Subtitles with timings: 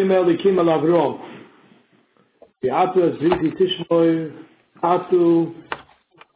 [0.00, 1.20] Shoy mer de kim ala grob.
[2.62, 4.32] Di atu az vi di tishmoy
[4.82, 5.54] atu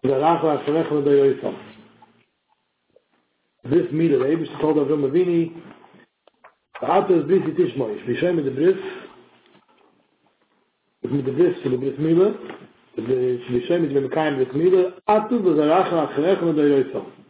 [0.03, 1.55] der rakh va shrekh mit der yisof.
[3.71, 5.53] Dis mit der ebes tod der romavini.
[6.81, 8.83] Di atu az vi di tishmoy, vi shoy de der bris.
[11.03, 12.17] Di mit der bris, de bris mit
[12.97, 17.24] de di mit der kaim mit der, atu der rakh va shrekh mit der yisof.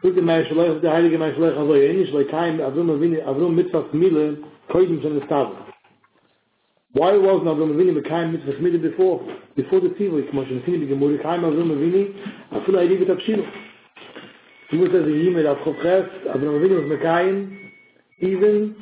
[0.00, 3.16] Du de mei shloch de heilige mei shloch also ein is like kein avrum vin
[3.26, 4.36] avrum mit was mile
[4.70, 5.50] koidem zum stav.
[6.92, 9.20] Why was not avrum vin mit kein mit was mile before
[9.56, 12.14] before the tivo is much in tivo ge mur kein avrum vin
[12.52, 13.44] a fun a libe tapshino.
[14.70, 17.58] Du musst mus ze yime da khokhes avrum vin mit kein
[18.20, 18.76] even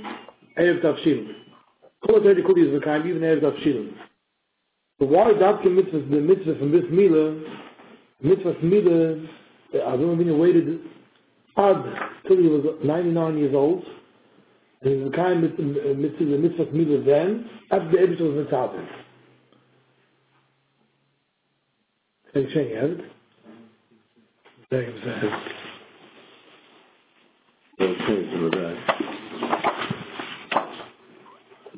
[0.59, 1.33] ev tapshino.
[2.05, 3.89] Kolot ze kol iz mit kein even ev tapshino.
[4.99, 7.41] So why that commitment the mitzvah from this mile
[8.21, 9.17] mitzvah mile
[9.73, 10.79] avrum vin waited
[11.57, 11.85] Ad,
[12.27, 13.85] till he was 99 years old,
[14.83, 18.89] and he was kind of mitzvah mitzvah then, after the Ebish was mitzvah.
[22.33, 23.01] Can you say it?
[24.71, 25.57] Very good.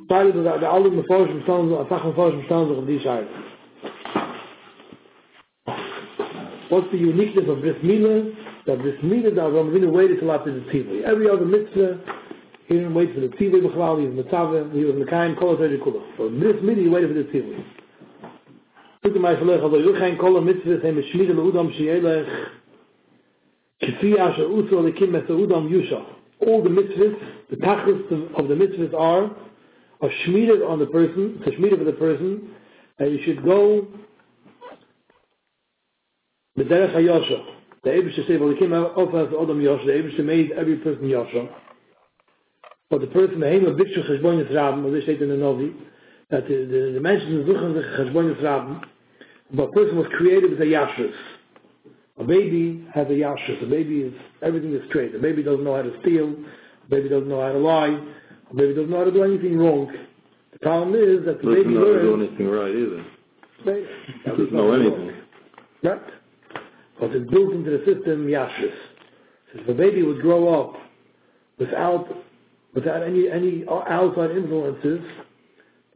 [0.08, 3.26] Beide, de alle mevorschen bestaan, de afach mevorschen bestaan zich op die zijde.
[6.68, 8.47] What's the uniqueness of this Milah?
[8.68, 11.02] That this mitzvah that Avram Avinu waited till after the tivui.
[11.02, 11.98] Every other mitzvah,
[12.66, 15.62] he didn't wait for the tivui b'chalal, he was mitzvah, he was mekayim kol ha
[15.62, 16.04] kula.
[16.18, 17.64] So this mitzvah, he waited for the tivui.
[19.04, 22.48] Look at my shalech, although you can't call a mitzvah, say mishmida le'udam shi'elech,
[23.82, 26.04] kifi asher uso lekim mesa udam yusha.
[26.40, 29.34] All the mitzvahs, the tachlis of the mitzvahs are,
[30.02, 32.50] are shmided on the person, a shmida for the person,
[32.98, 33.88] and you should go
[36.58, 37.57] b'derech ha-yosha.
[37.84, 40.76] The Eibusha say, well, he came out of as Adam Yosha, the Eibusha made every
[40.76, 41.48] person Yosha.
[42.90, 45.74] But the person, the Hema Bikshu Cheshbon Yisraben, as they say in the Novi,
[46.30, 48.82] that the, the, the mention is Zuchan Cheshbon Yisraben,
[49.52, 51.12] but a person was created with a Yashrus.
[52.18, 53.62] A baby has a Yashrus.
[53.62, 55.14] A baby is, everything is straight.
[55.14, 56.34] A baby doesn't know how to steal.
[56.86, 57.96] A baby doesn't know how to lie.
[58.50, 59.92] A baby doesn't know how to do anything wrong.
[60.52, 63.04] The problem is that the baby Doesn't know how to do anything right either.
[63.64, 63.86] Baby-
[64.26, 65.12] Doesn't know anything.
[65.82, 66.02] Right?
[67.00, 68.74] But it's built into the system, yashrus.
[69.52, 70.74] So if the baby would grow up
[71.58, 72.08] without,
[72.74, 75.00] without any, any outside influences,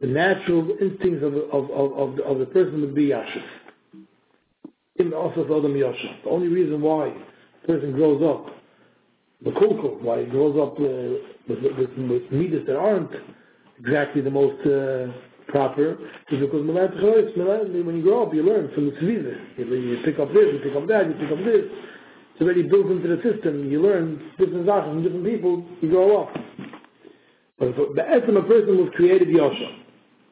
[0.01, 3.41] the natural instincts of, of, of, of, the, of the person would be Yasha.
[4.97, 8.53] The only reason why a person grows up,
[9.43, 10.83] the kulkul, why he grows up uh,
[11.47, 13.11] with, with, with midas that aren't
[13.79, 15.07] exactly the most uh,
[15.47, 15.97] proper,
[16.31, 19.57] is because Milat Chois, Milat- when you grow up, you learn from the Tzviza.
[19.57, 21.65] You, pick up this, you pick up that, you pick up this.
[22.33, 23.69] It's already built into the system.
[23.69, 26.33] You learn different Sachen from different people, you grow up.
[27.59, 29.79] But if the essence of a person was created Yosha.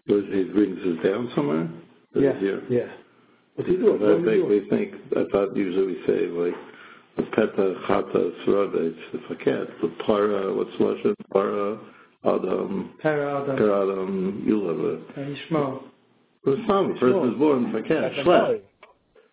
[0.07, 1.69] Does he brings us down somewhere?
[2.15, 2.63] Yeah, here?
[2.69, 2.91] yeah.
[3.55, 4.01] What's he doing?
[4.01, 6.55] I What he think we think, I thought usually we say like,
[7.17, 11.13] the peta, chata, srada, it's the faket, the para, what's Lashon?
[11.31, 11.77] Para,
[12.23, 15.01] Adam, Para Adam, Karadam, Yulav.
[15.17, 15.83] Yishmo.
[16.43, 18.61] But it's not, the person is born faket, That's shlech.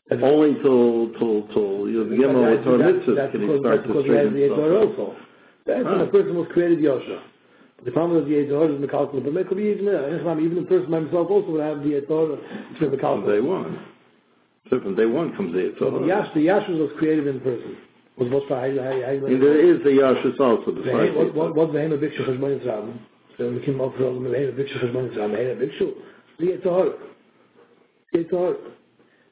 [0.08, 3.58] That's- Only till, till, till, you begin with That's- Torah that's- mitzvahs that's can he
[3.60, 5.16] start to because he has straighten the Yetzirah himself.
[5.66, 6.02] The of Ah.
[6.02, 7.18] a person was created Yosha.
[7.84, 10.90] The problem is the Yetzirah is Mekalkal, but could be even, uh, even the person
[10.90, 13.26] by himself also would have the Yetzirah to From Mekalkal.
[13.26, 13.78] day one.
[14.70, 16.06] So from day one comes the So the Yitzhak.
[16.08, 17.76] Yash, the Yashus was created in person.
[18.18, 19.26] Und was war heile, heile, heile?
[19.28, 20.76] In der erste Jahr ist es auch so.
[20.76, 22.90] Was war heile, bitte, ich meine, ich meine,
[23.36, 25.18] ich meine, ich meine, ich meine, ich meine, ich meine, ich
[26.38, 26.92] meine, ich meine,
[28.12, 28.32] ich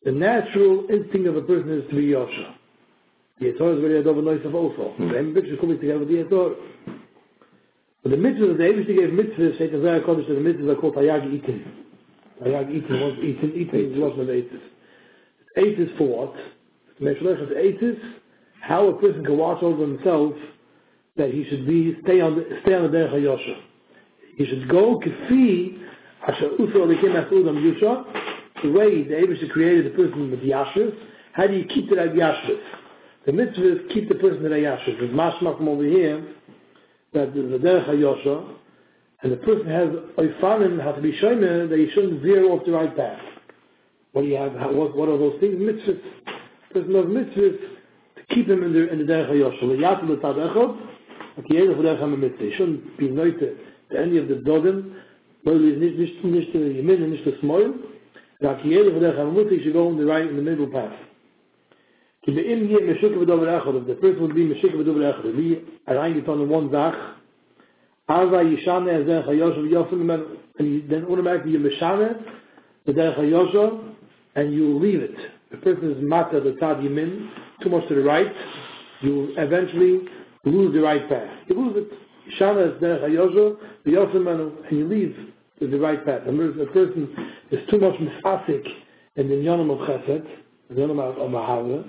[0.07, 2.55] The natural instinct of a person is to be Yosha.
[3.43, 4.95] Yetor is where you have a noise of also.
[5.01, 6.55] The same bitch is coming together with Yetor.
[8.05, 10.77] But the mitzvah the Abishti gave mitzvah, say to Zaya Kodesh, the mitzvah are er
[10.77, 11.65] called Hayag Eitin.
[12.41, 14.61] Hayag Eitin was Eitin, Eitin is lost in Eitis.
[15.59, 16.37] Eitis for what?
[17.01, 17.99] The Mishlech is
[18.67, 20.35] how a person can watch over himself
[21.17, 23.57] that he should be, stay on the, stay on the Derech HaYosha.
[24.37, 25.79] He should go kefi,
[26.27, 28.05] asher uso alikim as udam yusha,
[28.63, 30.95] the way the Ebrish created the person with Yashus,
[31.33, 32.61] how do you keep that Yashus?
[33.25, 34.99] The mitzvahs keep the person in a Yashus.
[34.99, 36.27] There's mashmach from over here,
[37.13, 38.55] that a derech hayosha,
[39.23, 39.89] and the person has
[40.19, 43.21] oifanim, has to be shomer that he shouldn't veer off the right path.
[44.13, 44.53] What do you have?
[44.75, 45.55] What, what are those things?
[45.57, 46.01] Mitzvahs.
[46.73, 47.76] Person has mitzvahs
[48.31, 50.77] keep them in the in the derech yoshua yat lo tad echot
[51.47, 53.57] ki yed khoda kham mit shon bin noite
[53.91, 54.95] the end of the dogen
[55.45, 57.63] but we nicht nicht nicht this the middle is the small
[58.41, 60.93] that ki yed khoda kham mit shigo on the right in the middle path
[62.25, 65.03] ki be im ye meshuk be dovel echot the first would be meshuk be dovel
[65.03, 66.95] echot li arain it on one dag
[68.09, 70.25] aza yishane ze derech yoshua yoshua men
[70.59, 72.19] and then one might be meshane
[72.87, 73.95] the derech yoshua
[74.35, 77.31] and you leave it The person is Mata the Tzad Yamin,
[77.63, 78.33] too much to the right,
[79.01, 80.01] you eventually
[80.45, 81.31] lose the right path.
[81.49, 81.99] You lose it.
[82.33, 85.17] Yishane as Derech HaYoshev the Yosef and you leave
[85.61, 86.23] the, right path.
[86.27, 88.67] And the person is too much misasik
[89.17, 90.27] in the Yonim of Chesed,
[90.69, 91.85] the Yonim of Mahava,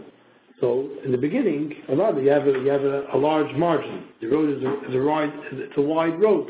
[0.59, 4.05] so in the beginning, a lot you have a, you have a, a large margin.
[4.21, 6.49] The road is a, is a wide it's a wide road.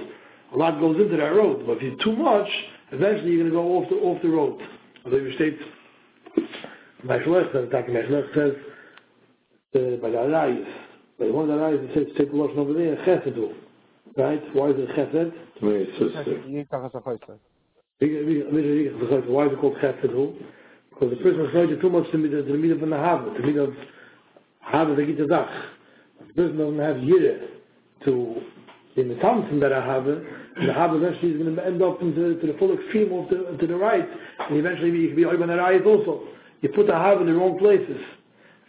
[0.54, 1.66] A lot goes into that road.
[1.66, 2.48] But if you're too much,
[2.92, 4.62] eventually you're going to go off the off the road.
[5.04, 5.60] Although you state,
[7.06, 8.54] Meshulech says, Taki Meshulech says,
[9.76, 10.66] uh, by the Arayis,
[11.20, 13.54] by one of the Arayis, it says, take the lotion over there, Chesedu.
[14.16, 14.42] Right?
[14.56, 15.32] Why is it Chesed?
[15.60, 16.24] To me, it's sister.
[18.00, 20.36] Why is it called Chesedu?
[20.90, 23.36] Because the person is not too much to the, to the meat of the Nahava,
[23.36, 23.74] to the meat of
[24.62, 25.50] Hava the Gita Zach.
[26.28, 27.48] The person doesn't have Yire
[28.06, 28.42] to
[28.96, 30.26] in the Thompson that I have, and
[30.68, 33.56] the Hava eventually is going to end up into to the full extreme of the,
[33.60, 34.08] to the right,
[34.50, 36.24] and eventually you can be Oyban right also.
[36.62, 37.98] You put the Hava in the wrong places.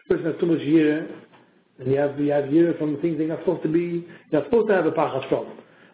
[0.08, 1.08] The person has too much Yire,
[1.78, 4.40] and you have, you have Yire from the things they're not supposed to be, you're
[4.40, 5.46] not supposed to have a Pachas from.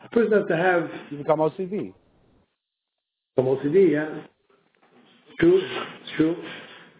[0.04, 1.92] A person has to have You become OCD.
[3.36, 4.08] Become OCD, yeah.
[5.28, 6.36] It's true, it's true.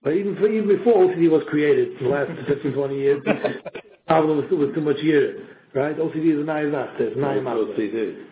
[0.03, 3.23] But even, for, even before OCD was created, the last 15, 20 years,
[4.07, 5.97] problem was, was too much year, right?
[5.97, 7.73] OCD is a nice act, it's nine months.
[7.79, 8.25] OCD.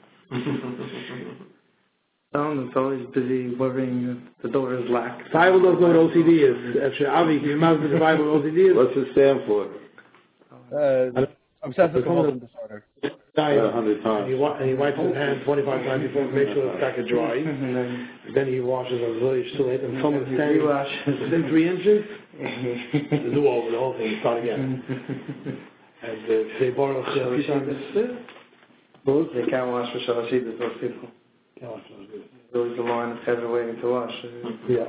[2.32, 5.30] Someone is always busy worrying the door is locked.
[5.32, 6.82] Bible doesn't know what OCD is.
[6.82, 8.76] Actually, Avi, can you imagine the Bible what OCD is?
[8.76, 9.68] What's it stand for?
[10.72, 11.26] Uh,
[11.62, 12.84] obsessive compulsive disorder.
[13.36, 13.58] Dying.
[13.60, 14.28] A hundred And times.
[14.28, 16.96] he, wa- and he wipes his hands 25 times before to make sure it's back
[17.08, 17.36] dry.
[17.40, 20.64] And then Then he washes his really still late, and someone you standing
[21.06, 22.04] within three inches,
[23.34, 24.82] do over the whole thing, start again.
[26.02, 28.26] And uh, say Baruch uh, Hashem.
[29.04, 29.28] Both?
[29.34, 31.08] They can't wash for Shalashid, those people.
[31.60, 34.12] There was a line of heaven waiting to wash.
[34.68, 34.86] Ja.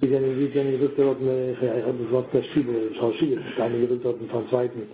[0.00, 3.14] Wie denn, wie denn, ich würde dort, ich habe das Wort der Schiebe, ich habe
[3.14, 4.88] Schiebe, ich kann nicht dort von zweiten.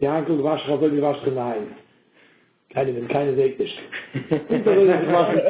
[0.00, 1.74] Die Ankel, du wasch, ich die wasch, nein.
[2.72, 3.78] Keine, wenn keine seht nicht.
[4.30, 5.40] Das soll ich nicht machen.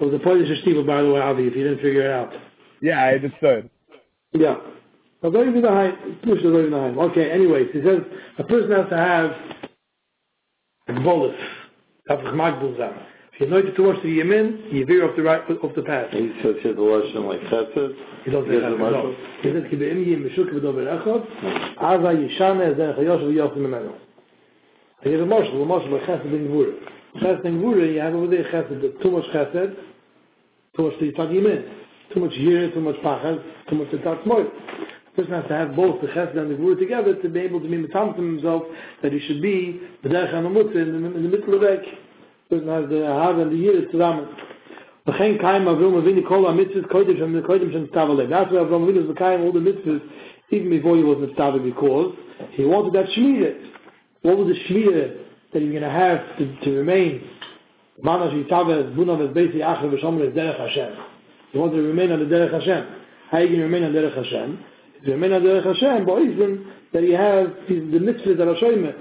[0.00, 0.48] It was a Polish
[0.84, 2.32] by the way, Avi, if you didn't figure it out.
[2.80, 3.70] Yeah, I understood.
[4.32, 4.56] Yeah.
[5.20, 6.98] So very good behind, push the very behind.
[6.98, 8.00] Okay, anyways, he says,
[8.38, 9.30] a person has to have
[10.96, 11.36] a bolus.
[12.08, 12.94] Have a makbul zam.
[13.34, 16.10] If you know it towards the yamin, you veer off the right, off the path.
[16.10, 17.94] He says here the Lashon like Chesed.
[18.24, 18.76] He doesn't have the.
[18.76, 19.16] Marshal.
[19.42, 21.26] He says, ki be'im yim mishuk v'dober echot,
[21.78, 23.94] aza yishane ezerech hayosh v'yoch v'memeno.
[25.02, 26.74] He has a marshal, a marshal, a chesed in gvura.
[27.16, 29.76] Chesed in gvura, you have over there chesed, too much chesed,
[30.76, 31.78] too much to yitzad yamin.
[32.12, 34.50] Too much yir, too much pachas, too much to tat moit.
[35.16, 37.68] Person has to have both the chesed and the gvura together to be able to
[37.68, 38.62] be mitzvah himself
[39.02, 41.98] that he should be b'derech hamamutz in, in the middle of the week.
[42.48, 44.26] Person has the hav and the yir tzamen.
[45.06, 48.30] V'chein The avrom avinu kol ha-mitzvahs kodesh and the kodesh and tzavalev.
[48.30, 50.00] That's why Avram Avinu was mekayim all the mitzvahs
[50.50, 52.14] even before he was mitzvah because
[52.52, 53.70] he wanted that shmirah.
[54.22, 55.18] What was the shmirah
[55.52, 57.28] that he was going to have to, to remain?
[58.02, 60.96] Mana shitavas, bunavas, beisi, achar, v'shomres, derech Hashem.
[61.50, 62.86] He wanted to remain on the derech Hashem.
[63.30, 64.64] How are you going to remain on derech Hashem?
[65.04, 68.94] To remain on derech Hashem, boizim, that you have these, the mitzvahs that shoyme.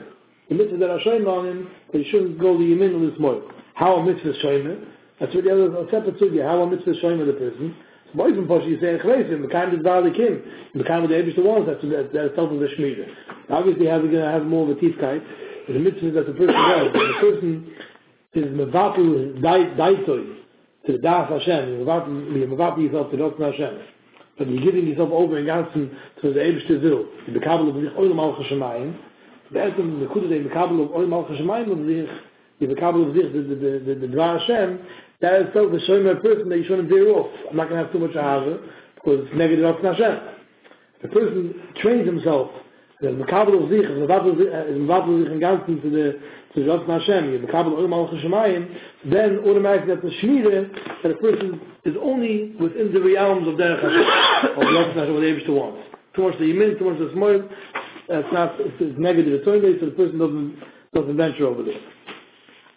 [0.49, 3.43] The mitzvahs that shoyme on him, that you shouldn't go the yamin on this more.
[3.75, 4.85] How a mitzvah shoyme?
[5.19, 6.43] That's really a, a separate sugya.
[6.43, 7.75] How a mitzvah is shoyme the person?
[8.11, 10.41] So boizim posh, you say, chreisim, the kind of valley kim,
[10.73, 13.05] the kind of the Ebrish the ones, that's, that, that's of the shmira.
[13.49, 15.23] Obviously, we're going to have more of a tiefkeit,
[15.67, 16.93] the mitzvah that the person does.
[16.93, 17.73] The person
[18.33, 20.37] is mevatel daitoi
[20.87, 21.85] to the das Hashem.
[21.85, 23.81] Mevatel yourself to the Dotson Hashem.
[24.41, 27.05] But you're giving yourself over in ganzen to the Eberste Will.
[27.27, 28.97] The Bekabel of sich Oil Malcha Shemayim.
[29.51, 32.09] The Essen, the Kudu, the Bekabel of Oil Malcha Shemayim of sich,
[32.59, 34.79] the Bekabel of sich, the Dvar Hashem,
[35.21, 37.29] that is so the Shomer person that you shouldn't veer off.
[37.51, 40.19] I'm not to have too much Ahava, because it's negative of Hashem.
[41.03, 42.49] The person trains himself,
[43.01, 46.13] Weil man kabel auf sich, man wartet sich im Ganzen zu der
[46.53, 48.67] zu Gott nach Nashem, man kabel auch mal auf Shemayim,
[49.03, 50.69] denn ohne Meister hat man Schmiede,
[51.03, 54.05] and a person is only within the realms of Derech Hashem,
[54.55, 55.79] of Jot Nashem, what Eivishter wants.
[56.13, 57.41] Too Towards the Yemin, towards the Smoy,
[58.09, 60.57] it's not, it's negative, it's only, so the person doesn't,
[60.93, 61.79] doesn't venture over there.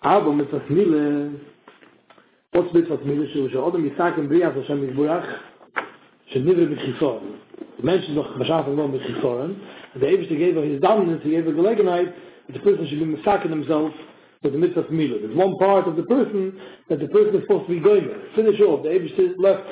[0.02, 1.33] Aber mit das Mille,
[2.52, 5.26] was mit das Mille, so ich habe mir gesagt, im Brias Hashem, ich burach,
[6.26, 7.21] שניבר בכיפור.
[7.83, 9.52] מנשן דוח, בשעה mit בכיפורן,
[9.95, 12.13] The Eberste gave his dominance, he gave a gelegenheit
[12.47, 13.93] that the person should be misaken himself
[14.43, 15.21] with the mitzvah Mila.
[15.21, 16.59] There's one part of the person
[16.89, 18.17] that the person is supposed to be going with.
[18.35, 18.83] Finish off.
[18.83, 19.69] The Eberste left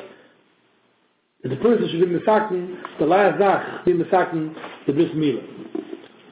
[1.43, 4.55] that the person should be misaken, the last zach, be misaken,
[4.87, 5.43] the bris Mila.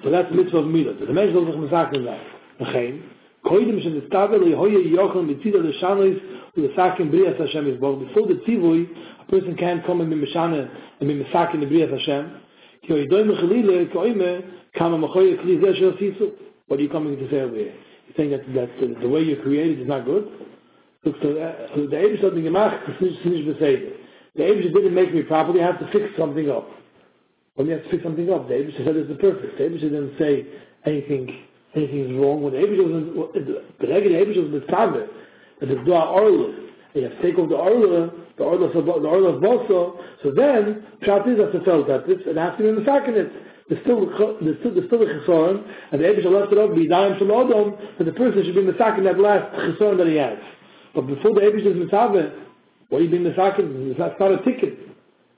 [0.04, 0.94] So that's the mitzvah of Mila.
[0.94, 2.20] The Mensch soll sich Mesaken sein.
[2.60, 3.02] Again,
[3.44, 6.20] koidem shen nestavel li hoye yochel mitzida le shanois
[6.56, 8.06] u le saken brias Hashem is born.
[8.06, 8.88] Before the tzivui,
[9.20, 10.70] a person can't come and be meshane
[11.00, 12.40] and be mesaken the brias Hashem.
[12.82, 14.42] Ki hoye doim mechalile koime
[14.74, 16.32] kama machoye kli zeh shel sisu.
[16.68, 17.74] What are you coming to say over here?
[18.06, 20.30] You're saying that, that the, the way you're created is not good?
[21.04, 23.92] Look, so, uh, the Abish hat mir gemacht, das ist nicht beseder.
[24.36, 26.68] The Abish didn't make me properly, I have to fix something up.
[27.54, 29.58] When you have to fix something up, the Abish said it's the perfect.
[29.58, 30.46] The Abish didn't say
[30.86, 31.42] anything
[31.74, 32.42] anything is wrong.
[32.42, 35.08] When the Abish was, the regular Abish was Taber,
[35.60, 36.54] that it's Dua Orla,
[36.94, 38.10] and you have to take off the Orla,
[38.40, 42.06] the Orla of, the Orla of Boso, so then, Pshat is that to felt that
[42.08, 43.30] this, and be in the it.
[43.68, 44.00] There's still,
[44.40, 47.76] there's still, there's still a chesoron, and the Abish left it up, Daim Shal Odom,
[47.98, 50.38] that the person should be in the second that last chesoron that he has.
[50.94, 52.32] But before the Abish is Mitzaveh,
[52.88, 53.60] what are you being Mitzaveh?
[53.92, 54.88] It's not, a ticket.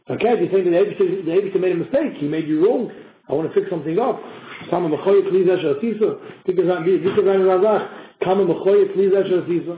[0.09, 2.91] Okay, you're saying that the Abish made a mistake, he made you wrong.
[3.29, 4.23] I want to fix something up.
[4.71, 6.19] Kama mechoye kli zeh shel tisa.
[6.47, 7.89] Think of that, this is eine Razach.
[8.23, 9.77] Kama mechoye kli zeh shel tisa.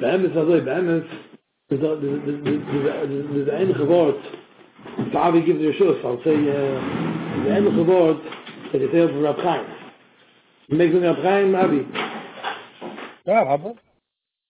[0.00, 1.27] Be'emes azoi, be'emes,
[1.70, 4.20] Das ist das einige Wort,
[5.12, 6.46] das habe ich gibt dir Schuss, als ich,
[7.44, 8.20] das einige Wort,
[8.72, 9.60] das ist sehr von Rab Chaim.
[10.68, 11.84] Ich möchte von Rab Chaim, Abi.
[13.26, 13.74] Ja, Rabbe.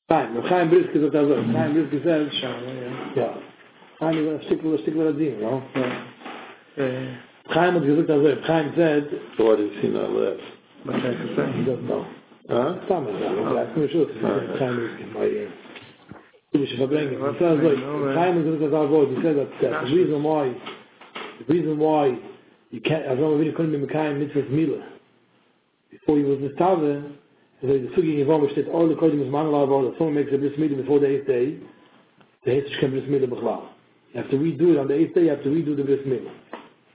[0.08, 2.34] Chaim, Rab Chaim Briske sagt also, Chaim Briske sagt,
[3.16, 3.34] ja,
[3.98, 5.62] Chaim ist ein Stück, ein Stück äh, Radin, no?
[7.48, 10.42] Chaim hat gesagt also, Chaim sagt, so hat es ihn erlebt.
[10.84, 11.48] Was hat er gesagt?
[11.58, 12.04] Ich don't know.
[12.48, 12.76] Ah?
[12.84, 13.92] Stammen, ja, ich weiß nicht,
[14.56, 15.48] Chaim Briske,
[16.58, 17.18] bist verbringen.
[17.32, 17.78] He says, like,
[18.16, 20.54] Chaim has gesagt also, he said that, that the reason why,
[21.38, 22.18] the reason why
[22.70, 24.84] you can't, as long as you couldn't be Mekayim mitzvahs Mila,
[25.90, 27.12] before he was Nistave,
[27.60, 30.38] so the Sugi in Yvom steht, all the Kodim is Mangala, or someone makes a
[30.38, 31.58] bris Mila before the eighth day,
[32.44, 33.26] the eighth can bris Mila.
[33.26, 36.00] You have to redo it on the eighth day, you have to redo the bris
[36.06, 36.30] Mila.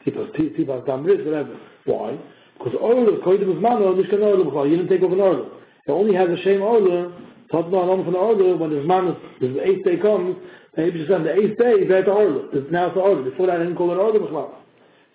[0.05, 1.57] Tipas, tipas, dam bris, whatever.
[1.85, 2.17] Why?
[2.57, 4.69] Because all the Kodim is Mangala, this can order b'chlal.
[4.69, 5.45] You didn't take over an order.
[5.85, 7.11] It only has a shame order,
[7.53, 10.35] Tot no along from the order, when his man, the eighth day comes,
[10.75, 12.49] the Hebrew says, the eighth day, they're the order.
[12.51, 13.21] It's now the order.
[13.21, 14.57] Before that, I didn't call it order, b'chlal.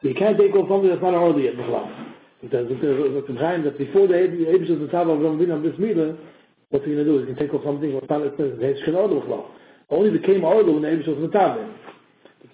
[0.00, 1.90] So you can't take off something that's not an order yet, b'chlal.
[2.40, 5.74] Because it's a time that before the Hebrew says the Tava of Ram on this
[5.82, 6.14] meter,
[6.70, 7.18] what's he going to do?
[7.18, 9.50] He's going to take off something what's not, it says, the Hebrew order, b'chlal.
[9.90, 11.66] Only became order when the Hebrew says the Tava.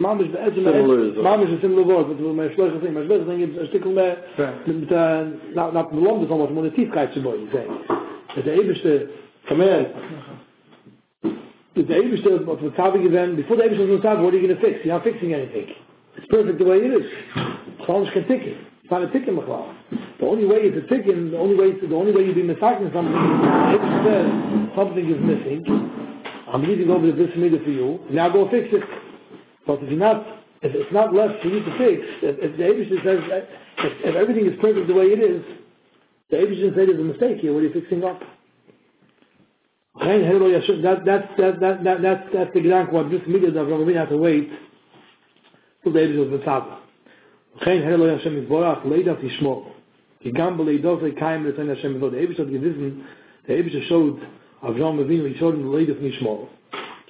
[0.00, 2.94] Mamish the edge of Similar is- Mamish is a similar word, but my schlechte thing,
[2.94, 4.66] my schlechte thing is a stickel mehr, Right.
[4.66, 7.66] mit, äh, not, not the lump, so much, more the Tiefkeit zu boy, you say.
[8.34, 9.86] That the Eberste, command,
[11.22, 14.46] that the Eberste, what was Tavi given, before the Eberste was Tavi, what are you
[14.46, 14.84] going to fix?
[14.84, 15.68] You're not fixing anything.
[16.16, 17.10] It's perfect the way it is.
[17.86, 18.56] Challenge can tick it.
[18.82, 19.74] It's not a ticking Machlal.
[20.20, 22.90] The only way it's a ticking, the only way, the only way you'd be mistaken
[22.94, 25.64] something, the Eberste says, something is missing,
[26.52, 28.84] I'm leaving over this meter for you, now go fix it.
[29.66, 30.24] But if you're not,
[30.62, 33.20] if it's not left for you to fix, if, if the Abishah says,
[33.78, 35.42] if, if everything is perfect the way it is,
[36.30, 38.20] the Abishah says there's a mistake here, what are you fixing up?
[40.01, 43.51] Geen hello Yashim, that, that, that, that, that, that, that's the gedanke what this meter
[43.51, 44.49] that Rabbi have to wait
[45.83, 46.79] till the Abishah is Mitzvah.
[47.65, 49.71] Geen hello Yashim is Borach, leidat Yishmo.
[50.23, 52.11] Ki gam beleidat ei kaim letain Hashem Yisrael.
[52.11, 53.03] The Abishah hat gewissen,
[53.47, 54.19] the Abishah showed
[54.63, 56.47] Avram Avinu, he showed him the leidat Yishmo.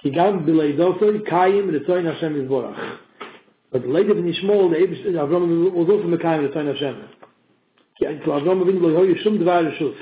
[0.02, 2.76] כי גם בלידוסוי קיים רצוין השם יזבורך.
[3.72, 6.96] But later in Yishmol, the Abish, Avram was also Mekayim Retoin Hashem.
[7.96, 9.94] כי to Avram Avinu lo yoyu shum dvar reshus.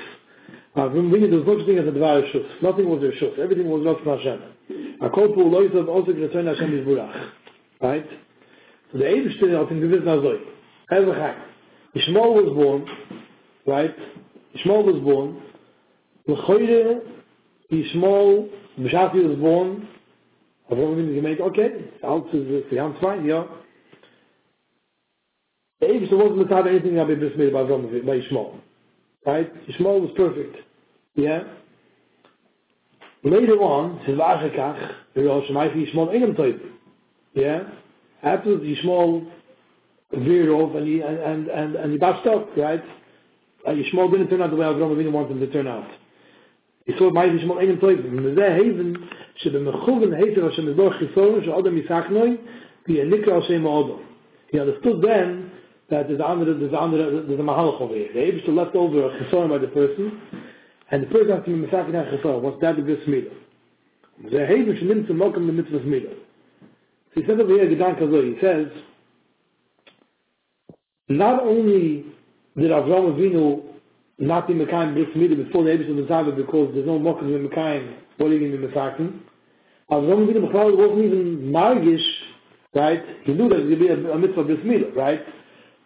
[0.74, 2.46] Aber wenn wir das Wort singen, das war ein Schuss.
[2.60, 3.38] Nothing was a Schuss.
[3.38, 4.40] Everything was not from Hashem.
[5.00, 7.14] A kolpo u loizu of ozik le zoyen Hashem izburach.
[7.80, 8.06] Right?
[8.90, 10.38] So der Ebe stehen hat ihn gewiss na zoi.
[10.90, 11.34] Erz ach ein.
[11.94, 12.82] Ishmol was born.
[13.66, 13.94] Right?
[14.54, 15.36] Ishmol was born.
[16.26, 17.02] Lechoyre
[17.70, 19.88] Ishmol Bishati was born.
[20.68, 21.70] Aber wenn wir gemeint, okay.
[22.02, 22.70] Alts ist es.
[22.70, 23.46] Wir haben zwei, ja.
[25.80, 28.16] Der Ebe stehen was mit Tade anything, aber ich bin mit Ishmol.
[28.16, 28.50] Ishmol.
[29.25, 29.67] Right?
[29.67, 30.55] Yishmael was perfect.
[31.15, 31.43] Yeah?
[33.23, 36.61] Later on, says V'achakach, Rosh Hashanah, Yishmael Einam type.
[37.33, 37.63] Yeah?
[38.23, 39.29] After Yishmael
[40.13, 42.83] veered off and he, and, and, and, and he bounced up, right?
[43.65, 45.87] And Yishmael didn't turn out the way Avram Avinu wanted him to turn out.
[46.89, 48.97] Ich so mei ich mal einen Teufel und der Haven
[49.35, 52.37] שבמכוון היתר השם מדור חיסון שאדם יסח נוי
[52.87, 53.99] wie er nikra Hashem Adam.
[54.51, 55.51] He understood then
[55.94, 58.12] that there's andere, there's andere, there's a mahalach over here.
[58.12, 60.20] The Abish left over a chisoron by the person,
[60.90, 62.40] and the person has to be misakin ha chisoron.
[62.40, 62.76] What's that?
[62.76, 63.32] The bris milah.
[64.22, 64.46] The
[64.78, 66.14] should nimmt zum Mokum the mitzvah milah.
[67.14, 68.66] So he said over here, Gedanke so, he says,
[71.08, 72.06] not only
[72.56, 73.62] did Avram Avinu
[74.18, 77.22] not be Mekayim Bris Midah before the Ebish of the Zaga because there's no Mokum
[77.22, 79.20] in Mekayim, what are you going to be Mesakim?
[79.90, 82.04] Avram Avinu wasn't even Margish,
[82.74, 83.02] right?
[83.22, 85.20] He knew that it would be a, a mitzvah Bris Midah, right?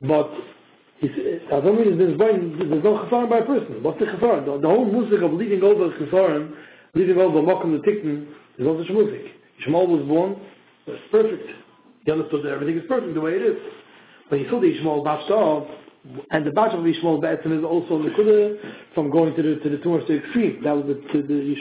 [0.02, 0.31] But
[1.02, 1.07] uh,
[1.52, 3.83] Avram Avinu is there's no Chesaron by a person.
[3.83, 4.47] What's the Chesaron?
[4.47, 6.55] The, the whole music of leaving over the Chesaron,
[6.95, 8.26] leaving over Mokum the Tikkun,
[8.59, 9.31] is also Shmuzik.
[9.67, 10.37] Shmuel was born,
[10.87, 11.49] it's perfect.
[12.05, 13.59] He understood that everything is perfect the way it is.
[14.31, 15.67] But he saw the Yishmael bashed off,
[16.31, 19.69] and the bash of Yishmael Be'etzim is also the Kudah from going to the, to
[19.71, 20.62] the to the extreme.
[20.62, 21.59] That was the, to the is,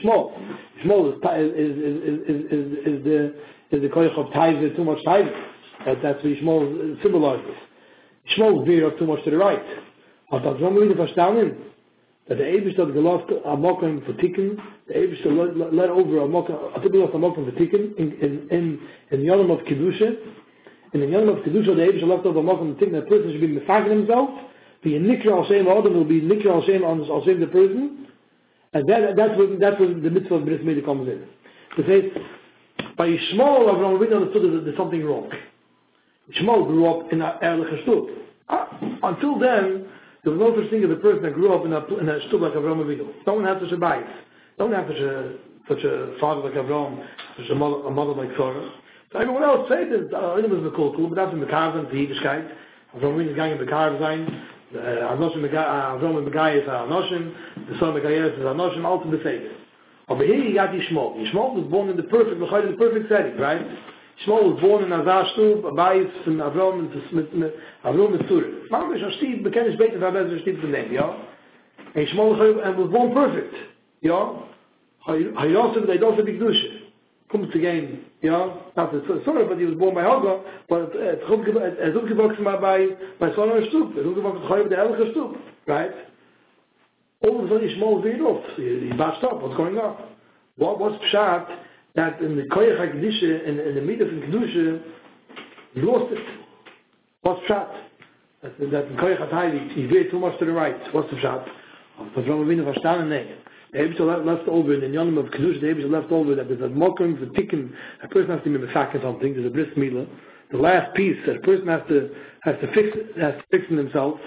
[1.57, 3.33] is, is, is, is, is the,
[3.71, 5.31] is the koyach of taiva, too much taiva.
[5.85, 7.55] That, that's what Yishmael symbolizes.
[8.29, 9.63] Yishmael veered too much to the right.
[10.29, 11.55] Aber das wollen wir wieder verstanden,
[12.27, 14.57] that the Ebish hat gelost Amokim for Tikkun,
[14.87, 18.79] the Ebish hat let, let over Amokim, gelost Amokim for Tikkun, in, in, in,
[19.11, 20.17] in Yonam of Kedusha,
[20.93, 23.31] in the Yonam of Kedusha, the Ebish hat left over Amokim for Tikkun, that person
[23.31, 24.29] should be mefagen himself,
[24.83, 28.07] be a Nikra al Shem Adam will be Nikra al Shem al Shem the person,
[28.73, 31.25] and that, that's what, that's what the mitzvah of Bris Milah comes in.
[31.77, 32.11] To say,
[32.97, 35.31] by Yishmael, Avram Avinu understood that there's something wrong.
[36.31, 38.05] Yishmael grew up in a ehrliche stub.
[38.49, 38.65] Uh,
[39.03, 39.87] until then,
[40.23, 42.27] there was no such thing as a person that grew up in a, in a
[42.27, 43.13] stub like Avram Avinu.
[43.25, 44.09] No one had such a bias.
[44.59, 45.33] No one had such a,
[45.69, 47.05] such a father like Avram,
[47.37, 48.71] such a mother, a mother like Sarah.
[49.11, 51.45] So everyone else said that, uh, it was the cool, cool, but that's in the
[51.45, 52.51] Kavan, the Yiddishkeit.
[52.97, 54.43] Avram Avinu is going in the Kavan sein.
[54.75, 59.49] Anoshim, Avram Avinu is Anoshim, the son of Megayah is Anoshim, all to the same.
[60.09, 61.15] Over here you got Yishmael.
[61.15, 63.65] Yishmael was born in the perfect, in the perfect setting, right?
[64.23, 65.71] Shmuel mag wohnen in Azar Stub, a
[66.25, 67.51] einem Abraum Avrom, mit einem
[67.83, 68.47] Abraum und Zürich.
[68.65, 69.11] Ich mag mich an
[69.45, 71.15] ich kann nicht beten, weil ich ein Stieb zu nehmen, ja?
[71.93, 73.13] Ich Shmuel, mich an einem Wohnen
[74.01, 74.31] ja?
[75.07, 75.55] Ich
[75.87, 76.69] they don't an big dusche.
[77.29, 78.57] Kommt zu gehen, ja?
[78.75, 82.89] Das ist sorry, but he was born by Ich but er ist umgewachsen mal bei,
[83.19, 84.71] bei Ich mag mich an einem Wohnen perfekt,
[85.67, 85.85] ja?
[87.19, 88.77] Ich mag mich an einem Wohnen perfekt, ja?
[88.81, 89.95] Ich mag mich an einem Wohnen perfekt, ja?
[90.55, 91.37] Ich mag mich an
[91.97, 94.81] that in the koyach hakdisha in, in the midah of the kedusha
[95.75, 96.25] lost it
[97.23, 97.73] what's shot
[98.43, 101.45] that that in koyach hatayli he veered too much to the right what's the shot
[101.97, 103.35] but from Avinu verstanden nee
[103.73, 106.61] the Ebish left over in the yonim of kedusha the Ebish left over that there's
[106.61, 110.07] a mokum for tikkun a person has to be mefakin something there's a bris milah
[110.51, 113.77] the last piece that a person has to has to fix has to fix in
[113.77, 114.19] himself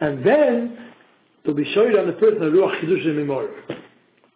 [0.00, 0.78] and then
[1.44, 3.46] to be showed on the person of ruach kedusha memor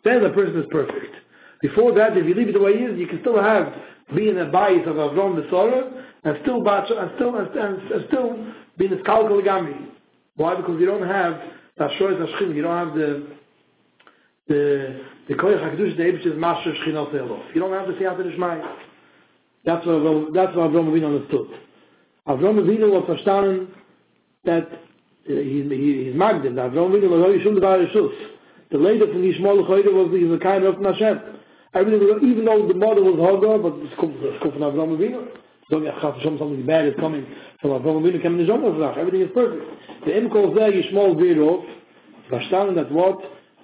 [0.04, 1.23] then the person is perfect
[1.64, 3.72] Before that, if you leave it the way it is, you can still have
[4.14, 5.90] being a bias of Avram the Sorah,
[6.24, 8.36] and still and still and, and, and still
[8.76, 9.88] being a Skalkal Gamri.
[10.36, 10.56] Why?
[10.56, 11.40] Because you don't have
[11.78, 13.26] that Shoyz Hashchin, you don't have the
[14.46, 17.10] the the Koyach HaKadosh, the Ebish is Master Shchin Al
[17.54, 18.60] You don't have the Siyat Nishmai.
[19.64, 21.48] That's what Avram, that's what Avram Avinu understood.
[22.28, 23.68] Avram Avinu was verstanden
[24.44, 24.76] that uh,
[25.28, 28.12] he, he, he's Magdin, Avram Avinu was Hoy Shum Devar Yishus.
[28.70, 30.74] The later from Yishmol Choyde was the, the kind of
[31.74, 31.86] Hashem.
[31.86, 34.96] Everything was, even though the mother was Hagar, but it's come, it's come from Avram
[34.96, 35.28] Avinu.
[35.70, 37.26] So I have to something bad is coming
[37.60, 39.64] from Avram Avinu, coming in the Zomer Everything is perfect.
[40.06, 41.64] The Imkol there, Yishmol Virov,
[42.30, 43.18] verstanden that what?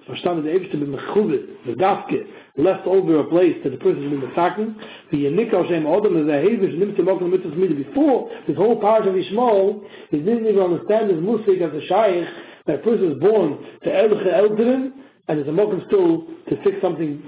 [0.09, 2.25] Verstanden the Eibste been mechubit, the dafke,
[2.57, 4.75] left over a place that the person has been mefaken,
[5.11, 7.87] the Yenikal Shem Odom a hevish, nimmt to mokum mitzvah midah.
[7.87, 12.27] Before, this whole part of Yishmol, he didn't even understand his musik as a shaykh,
[12.65, 14.91] that a person is born to Elche Eldrin,
[15.27, 17.21] and is a mokum still to fix something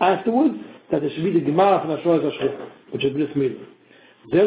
[0.00, 0.54] afterwards
[0.90, 3.66] that there should be the Gemara from Ashur Hashchit, which is Bris Milah.
[4.30, 4.44] That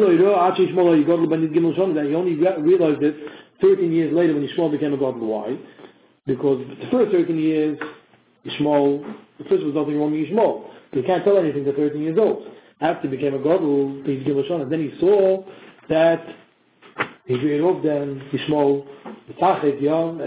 [2.06, 3.16] he only realized it
[3.60, 5.26] 13 years later when Yishmol became a godly.
[5.26, 5.56] Why?
[6.26, 7.78] Because the first 13 years,
[8.46, 9.04] Yishmol,
[9.38, 10.64] the first was nothing wrong with Yishmol.
[10.92, 12.46] He can't tell anything to 13 years old.
[12.80, 15.44] After he became a Ben Gimel Shon, and then he saw
[15.88, 16.24] that
[17.26, 18.86] he grew off then Yishmol,
[19.28, 20.20] the Tachet, young,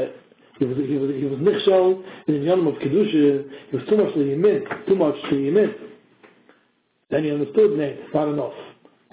[0.59, 3.45] he was he was he was nichshel in the yom of kedusha.
[3.69, 5.73] He was too much to yimit, too much to yimit.
[7.09, 8.53] Then he understood, nay, it's not enough.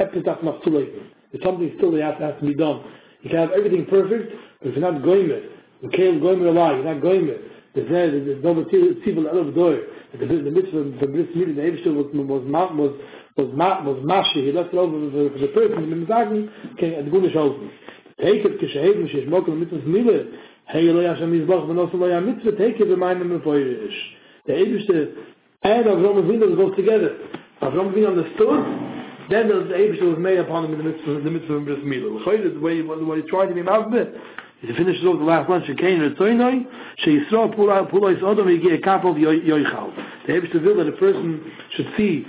[0.01, 0.93] Epitaph not too late.
[1.31, 2.83] There's something still that has, has to be done.
[3.23, 6.55] You can have everything perfect, but if you're not going it, you can't go in
[6.55, 7.41] lie, you're not going it.
[7.75, 9.79] There's there, there's no tzibul elov door.
[10.13, 12.93] The, the mitzvah, the meeting, the Eivishter was, was, was,
[13.37, 17.35] was, was, mashi, he left it over for, the person, the sagen, okay, at gunish
[17.35, 17.69] helfen.
[18.25, 20.27] Heket ksheheg mish mokn mit uns mile.
[20.67, 24.01] Hey lo ja sham izbach benos oslo ja mit vet heket be meinem befoirish.
[24.47, 25.09] Der ewigste
[25.65, 27.17] Eid of Rome Vindas goes together.
[27.63, 28.65] Avram Vin understood,
[29.31, 31.79] then the Abishah was made upon him in the mitzvah, in the mitzvah of Bris
[31.83, 32.19] Mila.
[32.23, 34.13] The way, the way he tried to be Mavbe,
[34.65, 36.67] mavbit, he finishes off the last one, Shekein Retzoinoi,
[37.05, 39.95] Sheisra Pulois Odom Yigi a couple of Yoichal.
[40.27, 42.25] The Eibishter will that a person should see,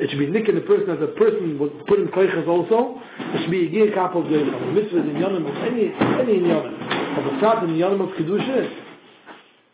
[0.00, 3.42] it should be nicking the person as a person was put in Koichas also, it
[3.42, 4.74] should be Yigi of Yoichal.
[4.74, 7.18] The mitzvah is in Yonim of any, any in Yonim.
[7.18, 8.84] of the Pshat in Yom of Kedusha,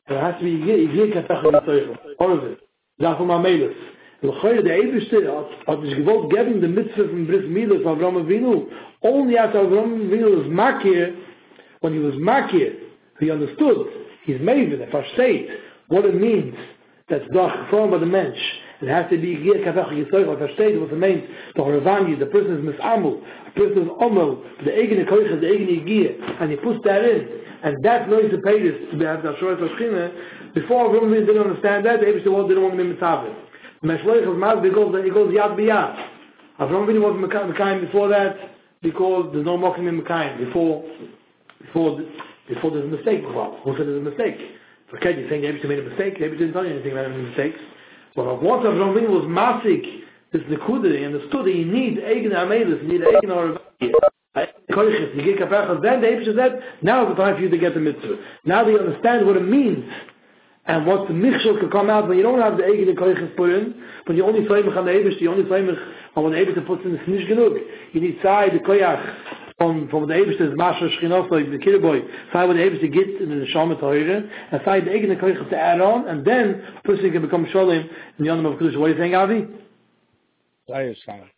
[0.09, 1.96] there has to be Yigir Katach of Yitzoycha.
[2.20, 2.59] All of it.
[3.00, 3.74] Zaf um Amelis.
[4.22, 5.24] the Choyre, the Eibishter,
[5.66, 8.68] hat sich gewollt geben the mitzvah from Bris Milah of Avram Avinu,
[9.02, 11.16] only after Avram Avinu is makir,
[11.85, 12.75] when he was makir,
[13.20, 13.87] he understood,
[14.25, 15.51] he's maven, if state,
[15.88, 16.55] what it means,
[17.11, 18.38] that's doch from by the mensch,
[18.81, 22.25] it has to be gear kafach yisoy, or versteht what it means, the Horavani, the
[22.25, 26.57] person is misamul, a person is omel, the eigene koiches, the eigene gear, and he
[26.57, 27.29] puts that in,
[27.64, 31.37] and that knows the payers to be have the short of Shchina, before Avinu didn't
[31.37, 33.35] understand that, the Ebrish didn't want to be mitzavah.
[33.85, 36.03] Meshloich of Maz, because he goes yad biyad.
[36.59, 38.38] Avram Avinu was Mekayim before that,
[38.81, 40.83] because there's no mocking in Mekayim, before,
[41.74, 42.00] before,
[42.48, 44.38] before there's a mistake, well, who said there's a mistake?
[45.02, 47.06] Ked, you're saying the Ebrish made a mistake, the Ebrish didn't tell you anything about
[47.06, 47.58] any mistakes.
[48.14, 49.82] But once Avram Avinu was masik,
[50.32, 53.92] this Nekuda, he understood that you need Eigen Amelis, you need Eigen Aravakia.
[54.70, 57.58] Koiches, you get kapachas, then the Ebrish said, now is the time for you to
[57.58, 58.18] get the mitzvah.
[58.44, 59.84] Now that you understand what it means,
[60.66, 63.50] and what the michshel can come out when you don't have the eigene koiches put
[63.50, 63.74] in,
[64.06, 66.94] when you only flamich on the Ebrish, you only on what the Ebrish puts in,
[66.94, 67.58] it's nicht genug.
[67.92, 72.07] You need sai, the koyach, from, from the Ebrish, is Masha Shchinos, like the Kirboy,
[72.33, 74.22] sai what the Ebrish gets in the Neshama Torah,
[74.53, 77.88] and sai the eigene koiches to add on, and then a person can become Sholem
[78.18, 78.79] in the Yonam of Kedusha.
[78.79, 79.46] What are you ah, saying, Avi?
[80.68, 81.31] That is fine.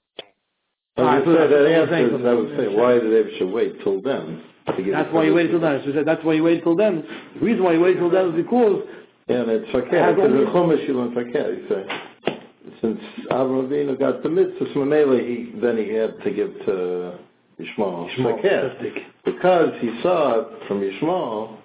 [0.98, 2.78] I would say that That's I'm answers, I would say, saying.
[2.78, 4.42] why did they should wait till then?
[4.66, 5.82] That's why you wait till then.
[5.84, 7.04] So that's why you wait till then.
[7.38, 8.82] The reason why you wait till then is because
[9.28, 12.32] And it's fakir, Has because the Chumash you learn fakir, you say.
[12.80, 17.18] Since Avram Avinu got the mitzvah, so Mamela, he, then he had to give to
[17.60, 18.68] Yishmael Shmuel, fakir.
[18.68, 19.02] that's big.
[19.24, 21.56] Because he saw it from Yishmael,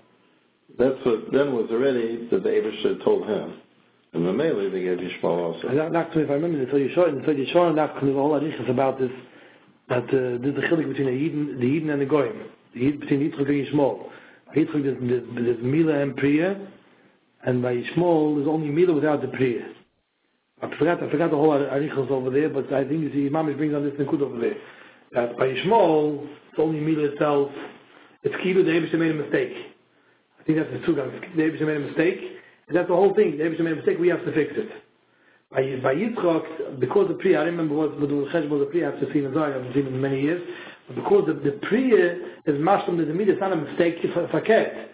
[0.80, 3.60] that's what then was already that the Abishah told him.
[4.14, 5.68] And Mamela, they gave Yishmael also.
[5.68, 8.70] And that, that's if I remember, the Yishon, the Yishon, that kind of all arichas
[8.70, 9.12] about this,
[9.90, 12.46] that uh, there's a chilik between the Yidden, the Yidden and the Goyim.
[12.74, 14.10] The Yid, between Yitzchak and Yishmael.
[14.56, 16.68] Yitzchak, there's, there's, there's Mila and Priya,
[17.44, 19.68] and by Yishmael, there's only Mila without the Priya.
[20.62, 23.58] I forgot, I forgot the whole arichas over there, but I think you see, Mamish
[23.58, 24.56] brings on this Nikud over there.
[25.14, 27.52] That by Yishmael, it's only Mila itself,
[28.24, 29.54] it's Kilu, the Abishah made a mistake.
[30.40, 31.36] I think that's the Sugan.
[31.36, 32.20] The Abishah made a mistake,
[32.68, 33.38] and that's the whole thing.
[33.38, 34.70] The Abishah made a mistake, we have to fix it.
[35.52, 38.92] by by Yitzchak, because the Priya, I remember what the Chesh was the Priya, I
[38.92, 40.42] have to see in I haven't seen it in many years,
[40.88, 44.28] but because the, the Priya is Mashlam the Zemid, it's not a mistake, it's a
[44.36, 44.88] faket.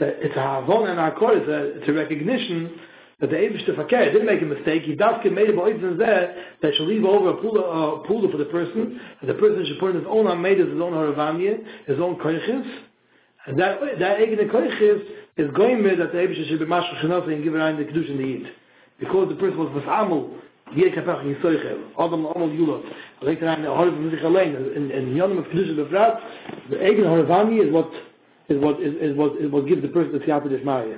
[0.00, 2.78] It's a Havon and a Akor, it's a recognition
[3.20, 5.98] that the Abish the faket didn't make a mistake, he dafke made it by Oitzen
[5.98, 9.64] there, that should leave over a pula, uh, pula for the person, and the person
[9.66, 12.80] should put in his own Hamedas, his own Haravanya, his own Koiches,
[13.46, 15.02] and that, that Egene Koiches
[15.36, 18.10] is going with that the Abish should be Mashal Shanot and give in the Kedusha
[18.10, 18.46] in the Yid.
[18.98, 20.30] because the person was mafamel
[20.74, 22.84] hier kapach yisoychel adam amal yulot.
[23.22, 26.20] Lekt rein der halb von sich allein in in yonem of kedusha befrat
[26.70, 27.90] the eigen harvani is what
[28.48, 30.96] is what is, is what is what gives the person the theater des maya